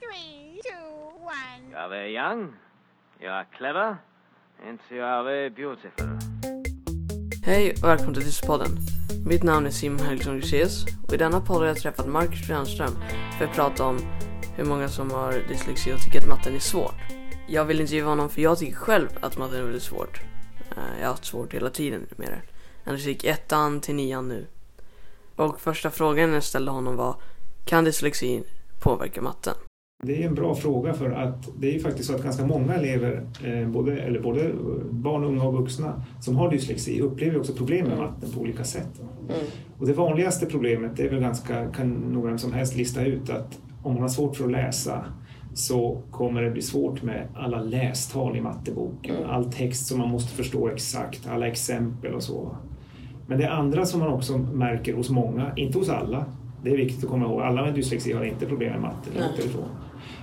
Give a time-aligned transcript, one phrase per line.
[0.00, 1.70] three, two, one.
[1.70, 2.54] You are very young,
[3.20, 3.98] you are clever,
[4.68, 6.06] and you are very beautiful.
[7.44, 8.68] Hej och välkommen till Dysspodden.
[9.26, 12.92] Mitt namn är Simon Helgesson Lyceus och i denna podd har jag träffat Marcus Brännström
[13.38, 13.98] för att prata om
[14.56, 16.94] hur många som har dyslexi och tycker att matten är svårt.
[17.48, 20.20] Jag vill intervjua honom för jag tycker själv att matten är väldigt svårt.
[20.76, 22.42] Eh, Jag har haft svårt hela tiden med det.
[22.84, 24.46] Jag gick ettan till nian nu.
[25.36, 27.16] Och första frågan jag ställde honom var
[27.64, 28.42] Kan dyslexi
[28.82, 29.54] påverka matten?
[30.02, 32.74] Det är en bra fråga för att det är ju faktiskt så att ganska många
[32.74, 34.52] elever, eh, både, eller både
[34.90, 39.00] barn, unga och vuxna, som har dyslexi upplever också problem med matten på olika sätt.
[39.78, 43.30] Och det vanligaste problemet det är väl ganska, kan nog vem som helst lista ut
[43.30, 45.04] att om man har svårt för att läsa
[45.54, 49.16] så kommer det bli svårt med alla lästal i matteboken.
[49.26, 52.56] All text som man måste förstå exakt, alla exempel och så.
[53.26, 56.24] Men det andra som man också märker hos många, inte hos alla,
[56.62, 59.38] det är viktigt att komma ihåg, alla med dyslexi har inte problem med matte, långt
[59.38, 59.68] ifrån.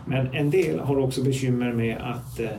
[0.06, 2.50] Men en del har också bekymmer med att eh,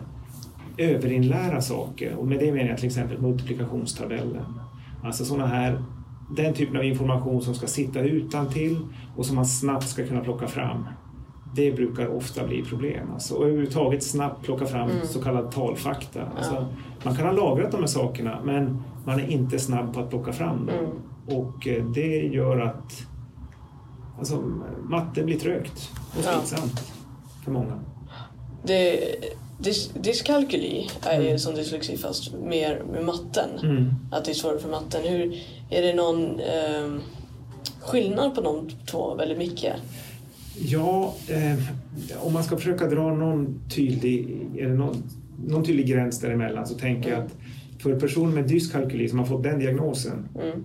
[0.77, 4.45] överinlära saker och med det menar jag till exempel multiplikationstabellen.
[5.05, 5.83] Alltså sådana här,
[6.37, 8.79] den typen av information som ska sitta utan till
[9.17, 10.85] och som man snabbt ska kunna plocka fram.
[11.55, 13.13] Det brukar ofta bli problem.
[13.13, 16.21] Alltså, och överhuvudtaget snabbt plocka fram så kallad talfakta.
[16.37, 16.67] Alltså,
[17.05, 20.33] Man kan ha lagrat de här sakerna men man är inte snabb på att plocka
[20.33, 20.77] fram dem.
[21.27, 23.07] Och eh, det gör att
[24.19, 24.37] alltså,
[24.89, 26.41] matte blir trögt och Ja.
[26.41, 26.81] slitsamt
[27.45, 27.79] för många.
[28.65, 29.01] Det,
[29.59, 33.49] dys, dyskalkyli är ju som dyslexi fast mer med matten.
[33.63, 33.95] Mm.
[34.13, 35.01] Att det är svårare för matten.
[35.05, 37.01] Hur, är det någon ehm,
[37.81, 39.75] skillnad på de två väldigt mycket?
[40.61, 41.59] Ja, eh,
[42.27, 45.03] om man ska försöka dra någon tydlig, eller någon,
[45.47, 47.33] någon tydlig gräns däremellan så tänker jag att
[47.83, 50.65] för personer med dyskalkyli som har fått den diagnosen, Mm.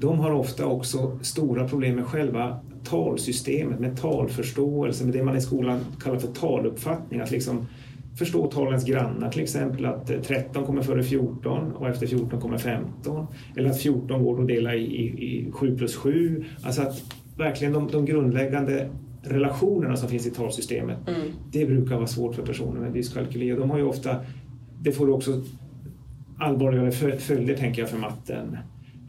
[0.00, 5.40] De har ofta också stora problem med själva talsystemet, med talförståelse, med det man i
[5.40, 7.20] skolan kallar för taluppfattning.
[7.20, 7.66] Att liksom
[8.18, 12.58] förstå talens grannar, till exempel att eh, 13 kommer före 14 och efter 14 kommer
[12.58, 13.26] 15.
[13.56, 16.44] Eller att 14 går att dela i, i, i 7 plus 7.
[16.62, 17.02] Alltså att
[17.36, 18.90] verkligen de, de grundläggande
[19.22, 20.98] relationerna som finns i talsystemet,
[21.52, 23.50] det brukar vara svårt för personer med dyskalkyli.
[23.50, 24.16] De har ju ofta,
[24.82, 25.42] det får också
[26.38, 28.56] allvarligare fö- följder tänker jag för matten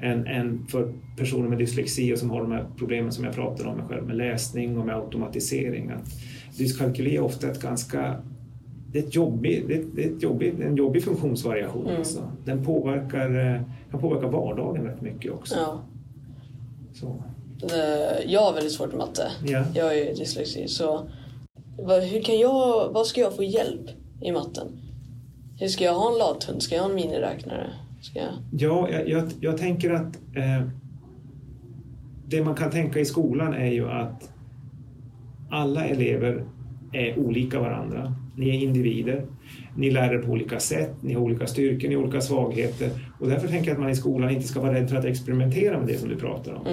[0.03, 3.69] än, än för personer med dyslexi och som har de här problemen som jag pratade
[3.69, 5.90] om med, själv, med läsning och med automatisering.
[5.90, 6.09] Att
[6.58, 8.16] dyskalkyli är ofta ett ganska
[8.91, 11.88] det är, ett jobbig, det är, det är ett jobbig, en jobbig funktionsvariation.
[11.97, 12.31] Alltså.
[12.46, 15.56] Den påverkar, eh, kan påverka vardagen rätt mycket också.
[15.56, 15.80] Ja.
[16.94, 17.24] Så.
[17.68, 19.31] Det- Jag har väldigt svårt med matte.
[19.46, 19.64] Ja.
[19.75, 20.68] Jag har ju dyslexi.
[20.68, 21.02] Så
[22.12, 23.90] hur kan jag, vad ska jag få hjälp
[24.22, 24.68] i matten?
[25.59, 26.64] Hur ska jag ha en lathund?
[26.64, 27.68] Ska jag ha en miniräknare?
[28.07, 28.34] Ska jag...
[28.51, 30.68] Ja, jag, jag, jag tänker att eh,
[32.28, 34.31] det man kan tänka i skolan är ju att
[35.50, 36.46] alla elever
[36.91, 38.13] är olika varandra.
[38.35, 39.25] Ni är individer.
[39.75, 42.90] Ni lär er på olika sätt, ni har olika styrkor, ni har olika svagheter.
[43.19, 45.78] Och därför tänker jag att man i skolan inte ska vara rädd för att experimentera
[45.79, 46.66] med det som du pratar om.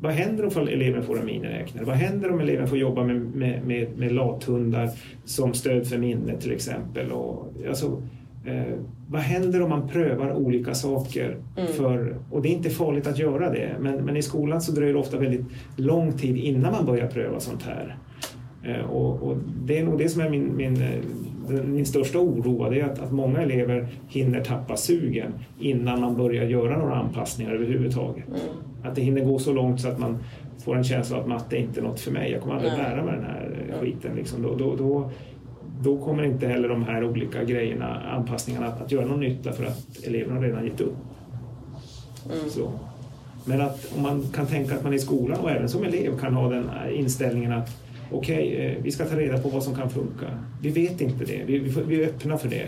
[0.00, 1.84] Vad händer om eleven får en miniräknare?
[1.84, 4.90] Vad händer om eleven får jobba med, med, med, med lathundar
[5.24, 7.12] som stöd för minnet till exempel?
[7.12, 8.02] Och, alltså,
[8.44, 8.74] eh,
[9.08, 11.36] vad händer om man prövar olika saker?
[11.66, 14.92] För, och det är inte farligt att göra det, men, men i skolan så dröjer
[14.92, 17.96] det ofta väldigt lång tid innan man börjar pröva sånt här.
[18.64, 22.70] Eh, Och, och det är nog det som är min, min, eh, min största oro,
[22.70, 27.52] det är att, att många elever hinner tappa sugen innan man börjar göra några anpassningar
[27.52, 28.24] överhuvudtaget.
[28.84, 30.18] Att det hinner gå så långt så att man
[30.64, 32.82] får en känsla av att matte är inte något för mig, jag kommer aldrig Nej.
[32.82, 34.16] lära mig den här eh, skiten.
[34.16, 34.42] Liksom.
[34.42, 35.10] Då, då, då,
[35.82, 40.04] då kommer inte heller de här olika grejerna, anpassningarna, att, göra någon nytta för att
[40.04, 40.96] eleverna redan gett upp.
[42.48, 42.72] Så.
[43.44, 46.34] Men att om man kan tänka att man i skolan och även som elev kan
[46.34, 47.70] ha den här inställningen att
[48.12, 50.38] okej, eh, vi ska ta reda på vad som kan funka.
[50.62, 52.66] Vi vet inte det, vi, vi, vi är öppna för det.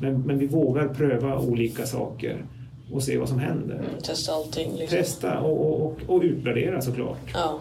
[0.00, 2.44] Men, men vi vågar pröva olika saker
[2.92, 3.74] och se vad som händer.
[3.74, 4.98] Mm, testa allting liksom.
[4.98, 7.30] Testa och, och, och, och utvärdera såklart.
[7.34, 7.58] Ja.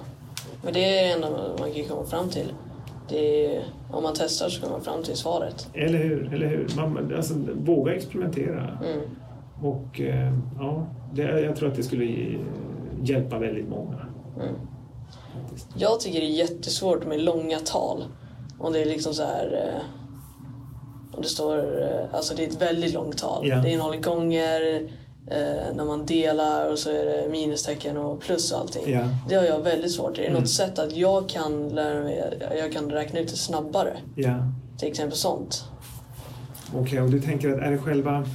[0.63, 1.29] Men det är det enda
[1.59, 2.51] man kan komma fram till.
[3.09, 3.61] Det
[3.91, 5.69] om man testar så kommer man fram till svaret.
[5.73, 6.33] Eller hur?
[6.33, 6.67] Eller hur?
[6.75, 8.77] Man, alltså, våga experimentera.
[8.85, 8.99] Mm.
[9.63, 12.37] Och eh, ja, det, jag tror att det skulle
[13.03, 14.05] hjälpa väldigt många.
[15.41, 15.67] Faktiskt.
[15.75, 18.03] Jag tycker det är jättesvårt med långa tal.
[18.59, 19.53] Om det är liksom så här...
[19.53, 19.81] Eh,
[21.15, 21.81] om det står...
[21.81, 23.47] Eh, alltså det är ett väldigt långt tal.
[23.47, 23.55] Ja.
[23.55, 24.89] Det innehåller gånger,
[25.31, 28.93] eh, när man delar och så är det minustecken och plus och allting.
[28.93, 29.01] Ja.
[29.29, 30.17] Det har jag väldigt svårt.
[30.17, 30.39] Är det Mm.
[30.41, 32.23] något sätt att jag kan lära mig,
[32.57, 33.97] jag kan räkna ut det snabbare?
[34.15, 34.35] Ja.
[34.79, 35.63] Till exempel sånt.
[36.75, 38.27] Okej, och du tänker att är det själva...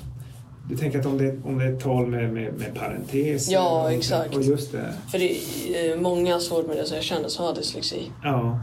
[0.69, 3.53] Du tänker att om det, om det är ett tal med, med, med parenteser?
[3.53, 4.37] Ja, exakt.
[4.37, 4.93] Och just det.
[5.11, 8.11] För det är eh, många har svårt med det så jag känner som har dyslexi.
[8.23, 8.59] Ja.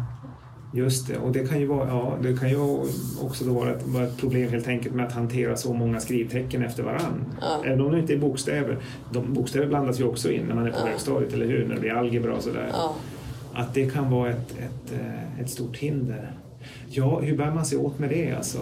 [0.73, 2.57] Just det, och det kan ju, vara, ja, det kan ju
[3.21, 6.63] också då vara ett, vara ett problem helt enkelt med att hantera så många skrivtecken
[6.63, 7.25] efter varann.
[7.41, 7.61] Ja.
[7.65, 8.77] Även om det inte är bokstäver.
[9.13, 10.85] De, bokstäver blandas ju också in när man är på Ja.
[10.85, 11.67] högstadiet, eller hur?
[11.67, 12.69] När det blir algebra och sådär.
[12.73, 12.95] Ja.
[13.53, 16.31] Att det kan vara ett, ett, eh, ett stort hinder.
[16.89, 18.57] Ja, hur bär man sig åt med det alltså?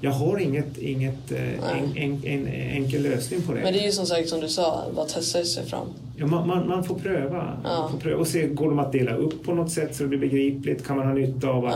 [0.00, 3.60] Jag har inget, inget eh, en, en, en enkel lösning på det.
[3.60, 5.86] Men det är ju som sagt som du sa, bara testa sig fram.
[6.20, 7.56] Ja, man, man, man får pröva.
[7.64, 7.80] Ja.
[7.82, 10.08] Man får pröva och se, går de att dela upp på något sätt så det
[10.08, 10.86] blir begripligt?
[10.86, 11.74] Kan man ha nytta av att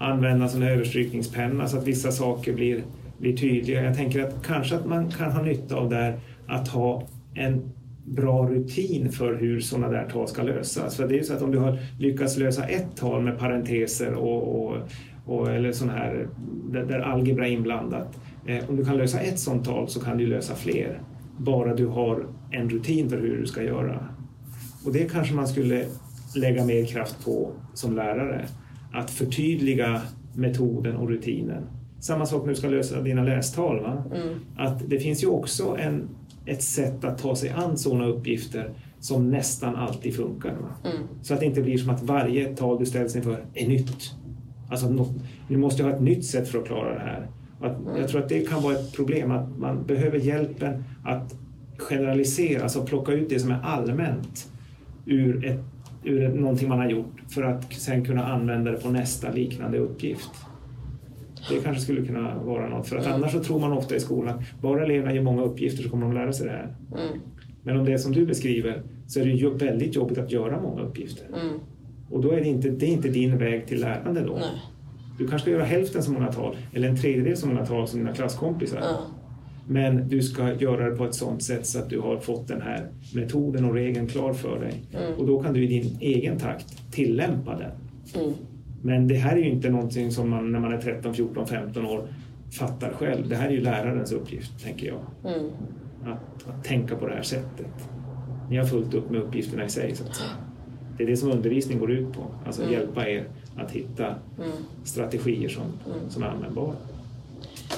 [0.00, 0.06] Ja.
[0.06, 2.82] använda en överstrykningspenna så att vissa saker blir,
[3.18, 3.82] blir tydliga?
[3.84, 7.02] Jag tänker att kanske att man kan ha nytta av där att ha
[7.34, 7.62] en
[8.04, 10.96] bra rutin för hur sådana där tal ska lösas.
[10.96, 14.14] För det är ju så att om du har lyckats lösa ett tal med parenteser
[14.14, 14.76] och, och,
[15.26, 16.28] och eller sån här
[16.70, 18.18] där, där algebra är inblandat.
[18.46, 21.00] Eh, om du kan lösa ett sånt tal så kan du lösa fler.
[21.38, 24.08] Bara du har en rutin för hur du ska göra.
[24.84, 25.84] Och det kanske man skulle
[26.36, 28.46] lägga mer kraft på som lärare.
[28.92, 30.02] Att förtydliga
[30.34, 31.62] metoden och rutinen.
[32.00, 33.80] Samma sak när du ska lösa dina lästal.
[33.82, 34.04] Va?
[34.56, 36.08] Att det finns ju också en,
[36.46, 40.54] ett sätt att ta sig an sådana uppgifter som nästan alltid funkar.
[40.54, 40.90] Va?
[41.22, 44.12] Så att det inte blir som att varje tal du ställs inför är nytt.
[44.70, 45.06] Alltså,
[45.48, 47.28] du måste ha ett nytt sätt för att klara det här.
[47.60, 51.34] Att, jag tror att det kan vara ett problem att man behöver hjälpen att
[51.78, 54.52] generalisera, alltså plocka ut det som är allmänt
[55.06, 55.60] ur, ett,
[56.04, 59.78] ur ett, någonting man har gjort för att sen kunna använda det på nästa liknande
[59.78, 60.30] uppgift.
[61.50, 64.38] Det kanske skulle kunna vara något, för att annars så tror man ofta i skolan
[64.38, 66.74] att bara eleverna gör många uppgifter så kommer de lära sig det här.
[66.92, 67.20] Mm.
[67.62, 70.60] Men om det är som du beskriver så är det ju väldigt jobbigt att göra
[70.60, 71.26] många uppgifter.
[71.26, 71.60] Mm.
[72.10, 74.34] Och då är det inte, det är inte din väg till lärande då.
[74.34, 74.50] Nej.
[75.18, 77.98] Du kanske ska göra hälften så många tal, eller en tredjedel så många tal som
[77.98, 78.78] dina klasskompisar.
[78.80, 78.98] Ja.
[79.68, 82.62] Men du ska göra det på ett sådant sätt så att du har fått den
[82.62, 84.82] här metoden och regeln klar för dig.
[85.18, 87.70] Och då kan du i din egen takt tillämpa den.
[88.22, 88.34] Mm.
[88.82, 91.86] Men det här är ju inte någonting som man när man är 13, 14, 15
[91.86, 92.08] år
[92.58, 93.28] fattar själv.
[93.28, 95.32] Det här är ju lärarens uppgift, tänker jag.
[95.34, 95.50] Mm.
[96.04, 97.88] Att, att tänka på det här sättet.
[98.50, 100.04] Ni har fullt upp med uppgifterna i sig, så.
[100.96, 102.22] Det är det som undervisning går ut på.
[102.46, 103.24] Alltså hjälpa er
[103.58, 104.14] att hitta
[104.84, 105.62] strategier som,
[106.10, 106.72] som är användbara.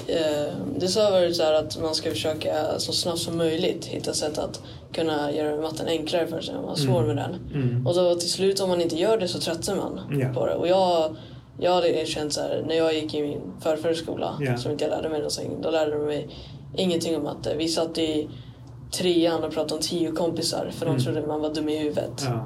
[0.07, 4.37] Eh, Det har varit så att man ska försöka så snabbt som möjligt hitta sätt
[4.37, 4.61] att
[4.93, 7.87] kunna göra matten enklare för sig om man har svår med den.
[7.87, 10.33] Och då till slut om man inte gör det så tröttnar man Ja.
[10.33, 10.55] på det.
[10.55, 11.15] Och jag,
[11.59, 14.57] jag hade känt så här, när jag gick i min förförskola Ja.
[14.57, 16.29] som inte jag lärde mig någonting, då lärde de mig
[16.75, 17.55] ingenting om matte.
[17.57, 18.29] Vi satt i
[18.91, 22.23] trean och pratade om tio kompisar för de trodde man var dum i huvudet.
[22.27, 22.45] Ja,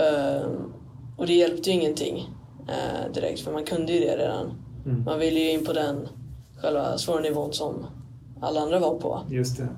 [0.00, 0.72] Ehm,
[1.16, 2.28] och det hjälpte ju ingenting
[2.68, 4.52] eh, direkt för man kunde ju det redan.
[4.86, 5.04] Mm.
[5.04, 6.08] Man ville ju in på den
[6.56, 7.86] själva svåra nivån som
[8.40, 9.20] alla andra var på.
[9.30, 9.68] just det.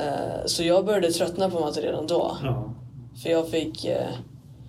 [0.00, 2.36] Eh, så jag började tröttna på matte redan då.
[2.44, 2.70] Ja,
[3.22, 3.84] För jag fick...
[3.84, 4.06] Eh,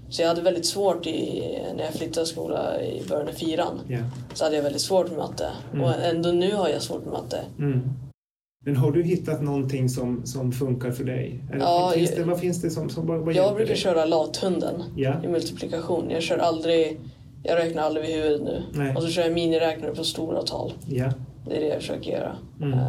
[0.10, 1.44] så jag hade väldigt svårt i,
[1.78, 3.80] när jag flyttade skola i början av fyran.
[3.88, 3.98] ja.
[4.34, 5.50] Så hade jag väldigt svårt med matte.
[5.82, 7.40] Och ändå nu har jag svårt med matte.
[7.60, 7.90] Mm.
[8.66, 11.44] Men har du hittat någonting som, som funkar för dig?
[11.60, 13.78] Ja, finns jag- det, vad finns det som, som vad, Jag brukar dig?
[13.78, 15.24] köra lathunden Ja.
[15.24, 16.10] i multiplikation.
[16.10, 17.00] Jag kör aldrig...
[17.48, 18.64] Jag räknar aldrig vid huvudet nu.
[18.74, 18.96] Nej.
[18.96, 20.74] Och så kör jag miniräknare på stora tal.
[20.88, 21.12] Ja,
[21.48, 22.36] Det är det jag försöker göra.
[22.62, 22.74] Mm.
[22.74, 22.80] Eh,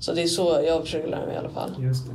[0.00, 1.70] så det är så jag försöker lära mig i alla fall.
[1.78, 2.12] just det.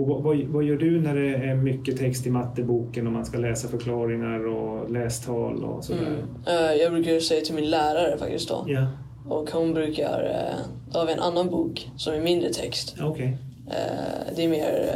[0.00, 3.38] Och vad, vad, gör du när det är mycket text i matteboken och man ska
[3.38, 6.00] läsa förklaringar och lästal och sådär?
[6.46, 6.64] Mm.
[6.64, 8.64] Eh, jag brukar säga till min lärare faktiskt då.
[8.66, 8.86] Ja,
[9.28, 10.22] Och hon brukar...
[10.24, 10.58] eh,
[10.92, 12.96] Då har vi en annan bok som är mindre text.
[12.98, 14.90] Eh, Det är mer...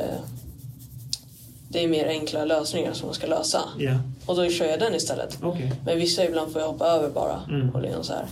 [1.68, 3.58] Det är mer enkla lösningar som man ska lösa.
[3.78, 3.92] Ja,
[4.26, 5.38] Och då kör jag den istället.
[5.42, 5.72] okej.
[5.86, 7.40] Men vissa ibland får jag hoppa över bara.
[7.50, 7.70] Mm.
[7.70, 8.26] Och liksom så här.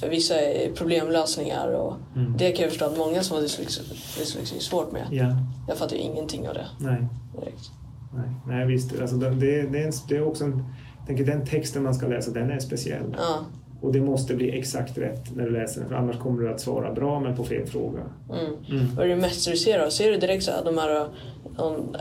[0.00, 2.34] För vissa är problemlösningar och Mm.
[2.38, 3.80] det kan jag förstå att många som har dyslexi,
[4.18, 5.02] dyslexi är svårt med.
[5.10, 5.24] Ja,
[5.68, 7.06] Jag fattar ju ingenting av det nej.
[7.40, 7.70] direkt.
[8.14, 9.00] Nej, nej visst.
[9.00, 10.64] Alltså, det, det, är en, det är också en...
[11.06, 13.16] Tänker den texten man ska läsa, den är speciell.
[13.18, 13.38] Ja.
[13.80, 16.60] Och det måste bli exakt rätt när du läser den, för annars kommer du att
[16.60, 18.00] svara bra men på fel fråga.
[18.32, 18.54] Mm.
[18.70, 18.94] Mm.
[18.96, 19.90] Vad är det mest du ser då?
[19.90, 21.08] Ser du direkt så här, de här
[21.56, 21.96] om,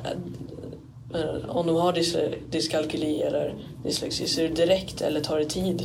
[1.13, 5.81] eh, om de har dys- dyskalkyli eller dyslexi, ser du direkt eller tar det tid?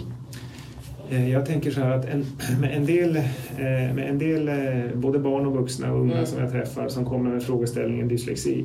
[1.10, 2.26] Eh, Jag tänker så här att en,
[2.60, 4.50] med en del, eh, med en del
[4.98, 6.26] både barn och vuxna och unga Mm.
[6.26, 8.64] som jag träffar som kommer med frågeställningen dyslexi.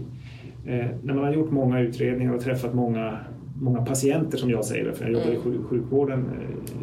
[1.03, 3.17] När man har gjort många utredningar och träffat många,
[3.61, 5.41] många patienter som jag säger för jag jobbar i Mm.
[5.43, 6.29] sjuk- sjukvården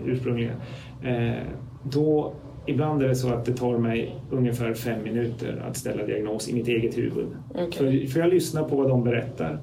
[0.07, 0.57] ursprungligen.
[1.83, 2.33] Då
[2.67, 6.55] ibland är det så att det tar mig ungefär fem minuter att ställa diagnos i
[6.55, 7.27] mitt eget huvud.
[7.55, 7.73] Okej.
[8.07, 9.61] För, för jag lyssnar på vad de berättar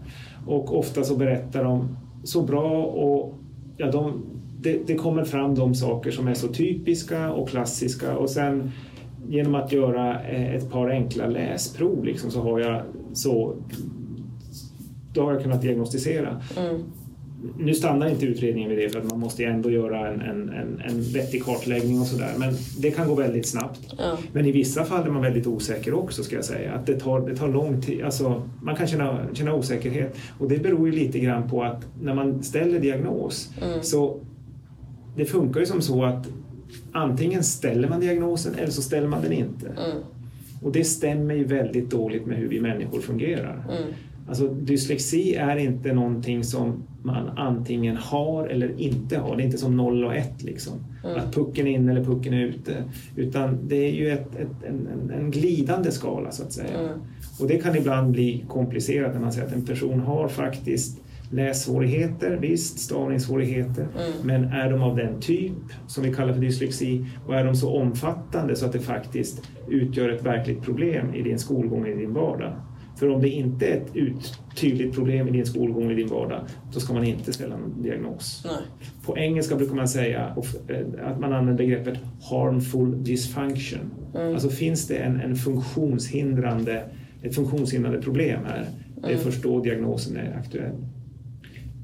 [0.48, 3.34] och ofta så berättar de så bra och
[3.78, 4.26] ja, de,
[4.62, 8.72] det, det kommer fram de saker som är så typiska och klassiska och sen
[9.28, 12.82] genom att göra eh, ett par enkla läsprov liksom, så har jag
[13.14, 13.56] så
[15.14, 16.42] då har jag kunnat diagnostisera.
[16.58, 16.82] Mm.
[17.58, 20.82] Nu stannar inte utredningen vid det för att man måste ändå göra en, en, en,
[20.86, 22.32] en vettig kartläggning och sådär.
[22.38, 23.80] Men det kan gå väldigt snabbt.
[23.98, 24.18] Ja.
[24.34, 26.74] Men i vissa fall är man väldigt osäker också ska jag säga.
[26.74, 28.04] Att det tar, det tar lång tid.
[28.04, 30.18] Alltså, man kan känna, känna osäkerhet.
[30.40, 33.84] Och det beror ju lite grann på att när man ställer diagnos Mm.
[33.84, 34.20] så
[35.16, 36.28] det funkar ju som så att
[36.92, 39.68] antingen ställer man diagnosen eller så ställer man den inte.
[39.68, 39.98] Mm.
[40.62, 43.64] Och det stämmer ju väldigt dåligt med hur vi människor fungerar.
[43.70, 43.94] Mm.
[44.30, 49.36] Alltså dyslexi är inte någonting som man antingen har eller inte har.
[49.36, 50.74] Det är inte som noll och ett liksom.
[51.04, 51.18] Mm.
[51.18, 52.84] Att pucken är inne eller pucken är ute.
[53.16, 56.80] Utan det är ju ett, ett, en, en, glidande skala så att säga.
[56.80, 57.00] Mm.
[57.40, 62.38] Och det kan ibland bli komplicerat när man säger att en person har faktiskt lässvårigheter,
[62.42, 64.12] visst, stavningssvårigheter, Mm.
[64.24, 65.54] men är de av den typ
[65.88, 70.10] som vi kallar för dyslexi och är de så omfattande så att det faktiskt utgör
[70.10, 72.54] ett verkligt problem i din skolgång i din vardag.
[73.00, 76.42] För om det inte är ett ut, tydligt problem i din skolgång i din vardag,
[76.74, 78.46] då ska man inte ställa en diagnos.
[78.46, 78.62] Nej.
[79.06, 80.36] På engelska brukar man säga
[80.68, 83.80] eh, att man använder begreppet harmful dysfunction.
[84.16, 84.34] Mm.
[84.34, 86.84] Alltså finns det en, en funktionshindrande,
[87.22, 88.66] ett funktionshindrande problem här,
[88.96, 89.24] det är Mm.
[89.24, 90.76] först då diagnosen är aktuell.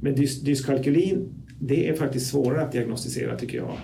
[0.01, 1.29] Men dys, dyskalkylin,
[1.59, 3.77] det är faktiskt svårare att diagnostisera tycker jag.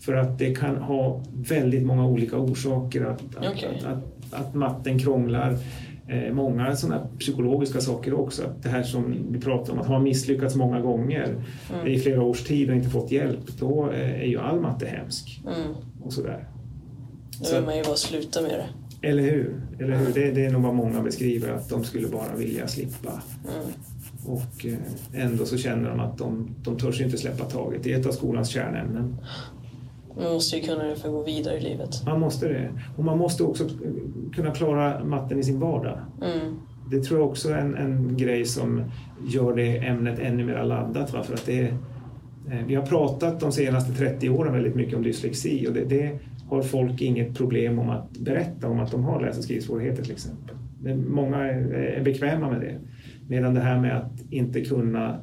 [0.00, 3.68] För att det kan ha väldigt många olika orsaker att, att, Okej.
[3.80, 5.58] att, att, att matten krånglar.
[6.08, 8.42] Eh, många sådana psykologiska saker också.
[8.62, 11.36] Det här som vi pratar om, att har man misslyckats många gånger
[11.74, 11.86] Mm.
[11.86, 15.42] i flera års tid och inte fått hjälp, då eh, är ju all matte hemsk.
[15.46, 15.74] Mm.
[16.04, 16.48] Och sådär.
[17.44, 18.66] Då vill man ju bara sluta med det.
[19.08, 19.60] Eller hur?
[19.80, 20.12] Eller hur?
[20.14, 23.22] Det, det är nog vad många beskriver, att de skulle bara vilja slippa.
[23.54, 23.66] Mm.
[24.26, 27.82] Och eh, ändå så känner de att de, de törs inte släppa taget.
[27.82, 29.16] Det är ett av skolans kärnämnen.
[30.16, 32.04] Man måste ju kunna det för att gå vidare i livet.
[32.06, 32.70] Man måste det.
[32.96, 33.68] Och man måste också
[34.36, 35.98] kunna klara matten i sin vardag.
[36.22, 36.56] Mm.
[36.90, 38.82] Det tror jag också är en, en grej som
[39.28, 41.12] gör det ämnet ännu mer laddat.
[41.12, 41.22] Va?
[41.22, 41.60] För att det,
[42.50, 46.18] eh, vi har pratat de senaste 30 åren väldigt mycket om dyslexi och det, det
[46.48, 50.12] har folk inget problem om att berätta om att de har läs och skrivsvårigheter till
[50.12, 50.56] exempel.
[51.08, 52.78] Många är, är bekväma med det.
[53.28, 55.20] Medan det här med att inte kunna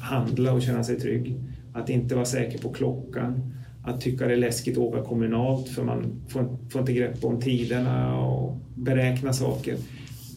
[0.00, 1.36] handla och känna sig trygg,
[1.72, 5.84] att inte vara säker på klockan, att tycka det är läskigt att åka kommunalt för
[5.84, 9.76] man får, får inte grepp om tiderna och beräkna saker.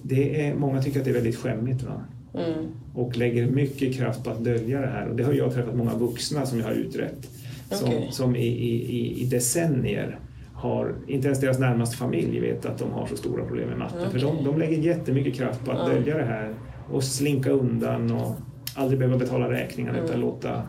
[0.04, 2.04] Det är, många tycker att det är väldigt skämmigt va?
[2.34, 2.66] Mm.
[2.94, 5.08] och lägger mycket kraft på att dölja det här.
[5.08, 7.30] Och det har jag träffat många vuxna som jag har utrett
[7.72, 8.08] som, Okej.
[8.12, 10.20] som i, i, i- decennier
[10.54, 14.12] har, inte ens deras närmaste familj vet att de har så stora problem med matten.
[14.12, 15.94] För de, de lägger jättemycket kraft på att Ja.
[15.94, 16.54] dölja det här
[16.92, 18.36] och slinka undan och
[18.76, 20.62] aldrig behöva betala räkningarna utan låta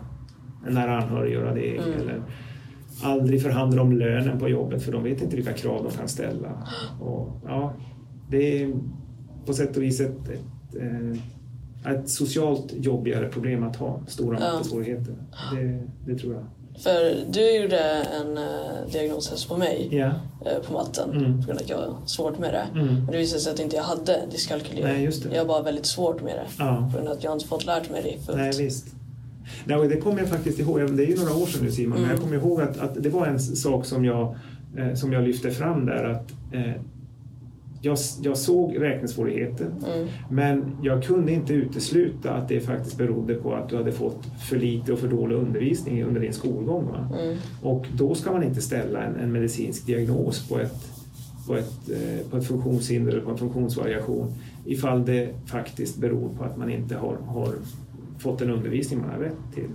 [0.67, 1.77] en nära anhörig göra det.
[1.77, 1.93] Mm.
[1.93, 2.21] Eller
[3.03, 6.67] aldrig förhandla om lönen på jobbet för de vet inte vilka krav de kan ställa.
[7.01, 7.73] Och, ja,
[8.29, 8.73] det är
[9.45, 10.75] på sätt och vis ett, ett,
[11.85, 14.53] eh, ett socialt jobbigare problem att ha stora Ja.
[14.53, 15.15] mattesvårigheter.
[15.55, 16.43] Det, det tror jag.
[16.83, 17.79] För du gjorde
[18.21, 20.05] en uh, diagnostest på mig Ja.
[20.45, 21.23] eh, på matten Mm.
[21.41, 22.79] på grund av att jag har svårt med det.
[22.79, 22.95] Mm.
[22.95, 24.19] Men det visade sig att inte jag hade.
[24.81, 25.35] Nej, det.
[25.35, 26.45] Jag har bara väldigt svårt med det.
[26.63, 26.89] Ja.
[26.91, 28.37] På grund av att jag inte fått lärt mig det fullt.
[28.37, 28.87] Nej, visst.
[29.65, 31.99] Nej, det kommer jag faktiskt ihåg, det är ju några år sedan nu Simon, men
[32.03, 32.11] Mm.
[32.11, 34.35] jag kommer ihåg att, att det var en sak som jag,
[34.77, 36.03] eh, som jag lyfte fram där.
[36.03, 36.71] att eh,
[37.81, 40.07] jag, jag såg räknesvårigheter, Mm.
[40.29, 44.57] men jag kunde inte utesluta att det faktiskt berodde på att du hade fått för
[44.57, 46.87] lite och för dålig undervisning under din skolgång.
[47.19, 47.37] Mm.
[47.63, 50.87] Och då ska man inte ställa en, en medicinsk diagnos på ett,
[51.47, 54.33] på, ett, eh, på ett funktionshinder eller på en funktionsvariation
[54.65, 57.53] ifall det faktiskt beror på att man inte har, har
[58.19, 59.69] fått den undervisning man har rätt till.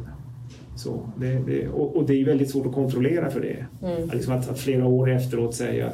[0.76, 3.66] Så det, det, och, och det är väldigt svårt att kontrollera för det.
[3.82, 4.08] Mm.
[4.08, 5.92] Att, liksom att, att flera år efteråt säga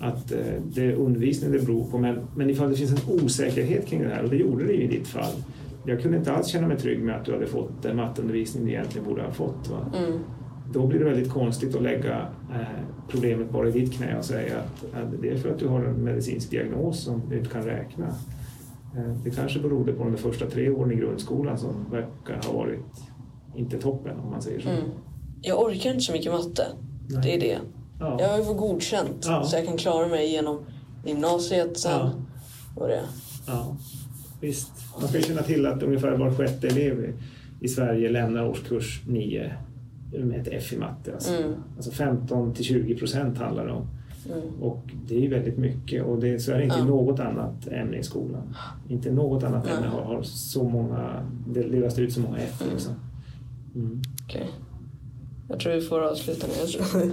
[0.00, 1.98] att eh, det är undervisning det beror på.
[1.98, 4.82] Men, men ifall det finns en osäkerhet kring det här, och det gjorde det ju
[4.82, 5.32] i ditt fall.
[5.86, 8.70] Jag kunde inte alls känna mig trygg med att du hade fått den matteundervisning du
[8.70, 9.70] egentligen borde ha fått.
[9.96, 10.18] Mm.
[10.72, 14.58] Då blir det väldigt konstigt att lägga eh, problemet bara i ditt knä och säga
[14.58, 17.62] att, att det är för att du har en medicinsk diagnos som du inte kan
[17.62, 18.14] räkna.
[18.96, 22.80] Eh, det kanske berodde på de första tre åren i grundskolan som verkar ha varit
[23.56, 24.68] inte toppen om man säger så.
[24.68, 24.82] Mm.
[25.42, 26.66] Jag orkar inte så mycket matte.
[27.08, 27.20] Nej.
[27.22, 27.58] Det är det.
[28.00, 28.16] Ja.
[28.20, 29.44] Jag vill få godkänt Ja.
[29.44, 30.60] så jag kan klara mig genom
[31.06, 31.92] gymnasiet sen.
[31.92, 32.10] Ja.
[32.76, 33.02] Och det.
[33.46, 33.76] Ja,
[34.40, 34.72] visst.
[35.00, 37.14] Man ska ju känna till att ungefär var sjätte elev i-
[37.64, 39.52] i Sverige lämnar årskurs 9
[40.18, 41.12] med ett F i matte.
[41.14, 41.54] Alltså, Mm.
[41.76, 43.86] alltså 15 till 20 procent handlar det om.
[44.26, 44.62] Mm.
[44.62, 47.96] Och det är väldigt mycket och det, så är det inte i något annat ämne
[47.96, 48.56] i skolan.
[48.88, 49.74] Inte något annat Nej.
[49.74, 52.62] ämne har, har så många, det delas ut så många F.
[52.72, 52.94] Liksom.
[53.74, 54.02] Mm.
[54.24, 54.50] Okej.
[55.48, 57.10] Jag tror vi får avsluta nu.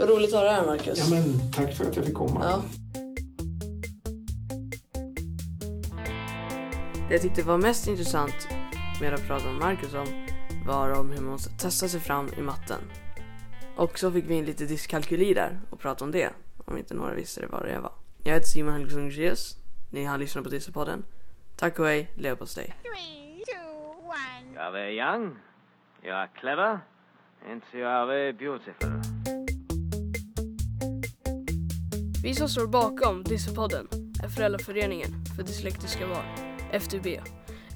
[0.06, 0.98] Roligt att ha dig här Marcus.
[0.98, 2.40] Ja, men tack för att jag fick komma.
[2.42, 2.62] Ja.
[7.08, 8.48] Det jag tyckte var mest intressant
[9.00, 10.06] Media pratade med Marcus om
[10.66, 12.78] var om hur man måste testa sig fram i matten.
[13.76, 16.30] Och så fick vi in lite dyskalkyli där och prata om det.
[16.64, 17.92] Om inte några visste det vad det var.
[18.24, 19.56] Jag heter Simon Helgesson Gies.
[19.90, 21.04] Ni har lyssnat på Dissepodden.
[21.56, 22.74] Tack och hej, leverpastej.
[24.52, 25.36] You are very young,
[26.04, 26.80] you are clever,
[27.50, 28.90] and you are very beautiful.
[32.22, 33.88] Vi som står bakom Dissepodden
[34.24, 37.06] är Föräldraföreningen för dyslektiska barn, FDB.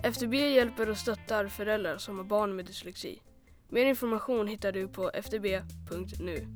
[0.02, 3.20] FDB hjälper och stöttar föräldrar som har barn med dyslexi.
[3.68, 6.46] Mer information hittar du på fdb.nu.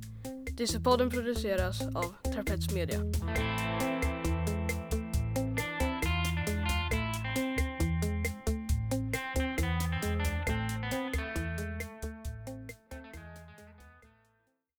[0.59, 3.01] Dieselpodden produceras av Trapets Media.